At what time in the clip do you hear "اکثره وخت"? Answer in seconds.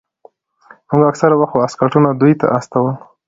1.11-1.53